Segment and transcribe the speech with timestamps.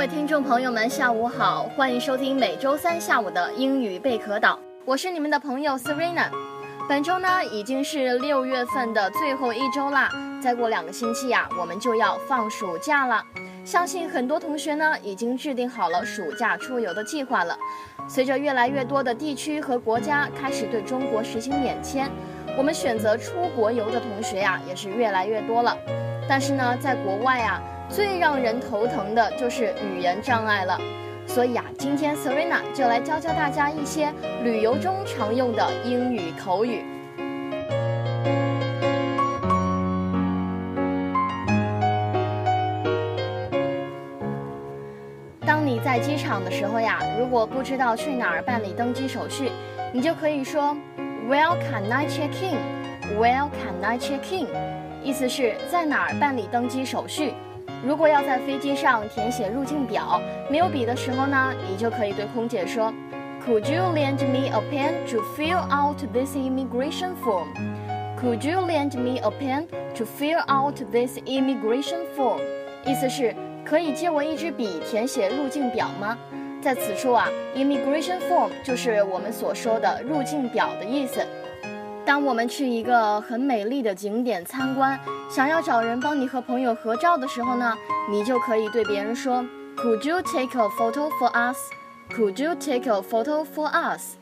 [0.00, 6.24] 各位听众朋友们，下午好，欢迎收听每周三下午的英语贝壳岛，我是你们的朋友 Serena。
[6.88, 10.10] 本周呢已经是六月份的最后一周啦，
[10.42, 13.22] 再过两个星期呀、我们就要放暑假了。
[13.62, 17.54] 相信很多同学呢已经制定好了暑假出游的计划了。
[18.08, 22.10] 随着越来越多的地区和国家开始对中国实行免签，
[22.56, 25.76] 我们选择出国游的同学呀、也是越来越多了。
[26.26, 30.78] 但是呢，在国外啊，最让人头疼的就是语言障碍了。
[31.26, 36.84] 所以啊，今天 Serena 就来教教大家一些旅游中常用的英语口语。
[45.46, 49.50] 当你在机场的时候呀，如果不知道去哪儿办理登机手续，
[49.92, 50.76] 你就可以说
[51.28, 52.58] Where can I check in?
[53.18, 54.48] Where can I check in?
[55.02, 57.34] 意思是在哪儿办理登机手续。
[57.82, 62.92] 如果要在飞机上填写入境表，没有笔的时候呢，你就可以对空姐说
[63.46, 67.48] ，Could you lend me a pen to fill out this immigration form?
[68.20, 69.66] Could you lend me a pen
[69.96, 72.40] to fill out this immigration form?
[72.84, 73.34] 意思是
[73.64, 76.18] 可以借我一支笔填写入境表吗？
[76.60, 81.20] 在此处啊，immigration form 就是我们所说的入境表的意思。
[82.10, 84.98] 当我们去一个很美丽的景点参观，
[85.30, 87.72] 想要找人帮你和朋友合照的时候呢，
[88.10, 89.44] 你就可以对别人说
[89.76, 91.56] ，Could you take a photo for us?
[92.12, 94.14] Could you take a photo for us?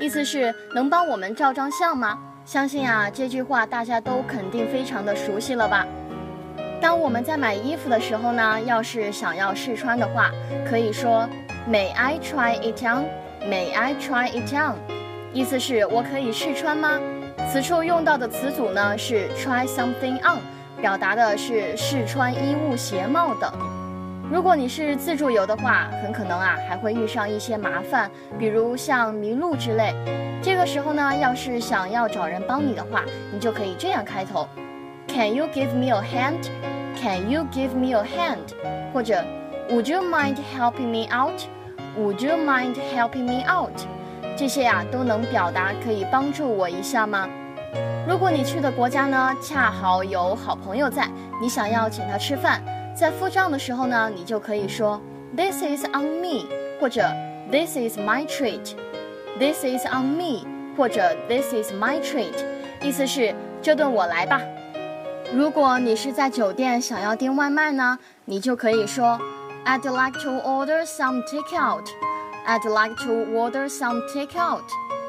[0.00, 2.18] 意思是能帮我们照张相吗？
[2.44, 5.86] 相信啊，这句话大家都肯定非常的熟悉了吧？
[6.80, 10.32] 当我们在买衣服的时候呢，要是想要试穿的话，
[10.68, 11.28] 可以说
[11.70, 13.04] May I try it on?
[13.48, 14.74] May I try it on?
[15.36, 16.98] 意思是我可以试穿吗？
[17.52, 20.38] 此处用到的词组呢是 try something on，
[20.80, 23.52] 表达的是试穿衣物、鞋帽等。
[24.32, 29.92] 如果你是自助游的话，很可能啊还会遇上一些麻烦，比如像迷路之类。
[30.40, 34.48] 这个时候呢，要是想要找人帮你的话，你就可以这样开头
[35.06, 36.48] ：Can you give me a hand?
[36.98, 38.54] Can you give me a hand?
[38.90, 39.22] 或者
[39.68, 41.42] Would you mind helping me out?
[41.98, 43.86] Would you mind helping me out?
[44.36, 47.26] 这些呀、都能表达可以帮助我一下吗？
[48.06, 51.08] 如果你去的国家呢恰好有好朋友在，
[51.40, 52.62] 你想要请他吃饭，
[52.94, 55.00] 在付账的时候呢，你就可以说
[55.34, 56.46] This is on me，
[56.78, 57.10] 或者
[57.50, 60.46] This is my treat，This is on me，
[60.76, 62.34] 或者 This is my treat，
[62.82, 64.42] 意思是这顿我来吧。
[65.34, 69.18] 如果你是在酒店想要订外卖呢，你就可以说
[69.64, 71.86] I'd like to order some takeout。
[72.46, 74.62] I'd like to order some takeout，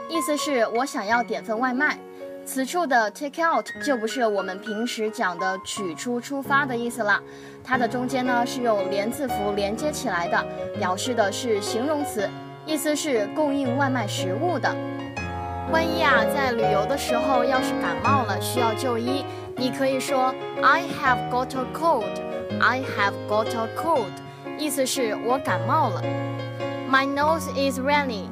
[0.09, 1.99] 意思是我想要点份外卖。
[2.43, 7.21] 此处的 take out 就不是我们平时讲的取出、出发的意思了，
[7.63, 10.45] 它的中间呢是用连字符连接起来的，
[10.79, 12.27] 表示的是形容词，
[12.65, 14.75] 意思是供应外卖食物的。
[15.71, 19.23] 万一啊，在旅游的时候要是感冒了需要就医，
[19.55, 22.05] 你可以说 I have got a cold。
[22.59, 24.13] I have got a cold，
[24.57, 26.01] 意思是我感冒了。
[26.89, 28.29] My nose is running.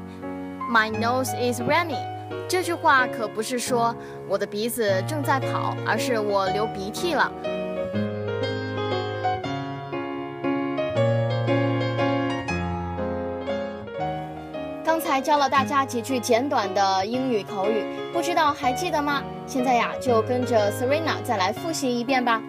[0.71, 1.99] My nose is running.
[2.47, 3.93] 这句话可不是说
[4.29, 7.29] 我的鼻子正在跑，而是我流鼻涕了。
[14.85, 19.21] 刚才教了大家几句简短的英语口语，不知道还记得吗？
[19.45, 22.41] 现在呀，就跟着 Serena 再来复习一遍吧。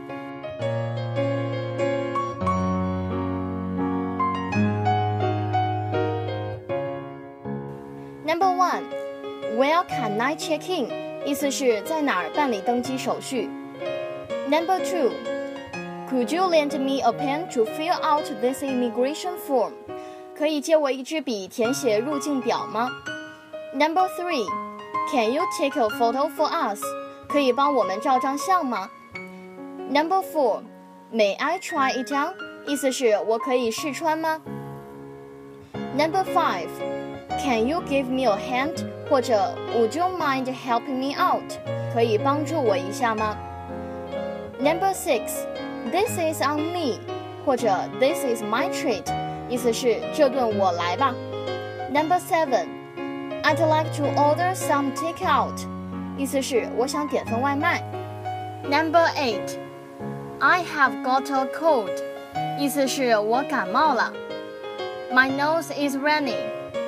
[9.87, 10.89] can I check in?
[11.23, 13.47] 意思是在哪儿办理登机手续。
[14.49, 15.11] Number two,
[16.09, 19.73] could you lend me a pen to fill out this immigration form?
[20.35, 22.89] 可以借我一支笔填写入境表吗？
[23.75, 26.81] Number three，Can you take a photo for us？
[27.29, 28.89] 可以帮我们照张相吗？
[29.89, 32.33] Number four，May I try it on？
[32.65, 34.41] 意思是我可以试穿吗？
[35.95, 36.23] Number
[37.29, 38.85] five，Can you give me a hand？
[39.09, 41.43] 或者 Would you mind helping me out？
[41.93, 43.37] 可以帮助我一下吗？
[44.59, 46.99] Number six，This is on me，
[47.45, 49.11] 或者 This is my treat，
[49.49, 51.13] 意思是这顿我来吧。
[51.91, 55.65] Number seven，I'd like to order some takeout，
[56.17, 57.81] 意思是我想点份外卖。
[58.63, 61.91] Number eight，I have got a cold，
[62.57, 64.13] 意思是我感冒了。
[65.11, 66.37] My nose is running，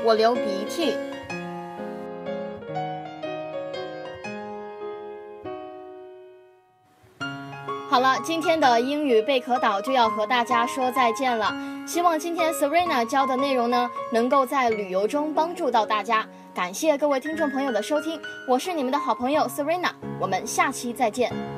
[0.05, 0.95] 我流鼻涕。
[7.91, 11.53] 好了，今天的英语贝壳岛就要和大家说再见了。
[11.87, 16.27] 希望今天 Serena 教的内容呢，能够在旅游中帮助到大家。
[16.55, 19.91] 感谢各位听众朋友的收听，我是你们的好朋友 Serena，
[20.21, 21.58] 我们下期再见。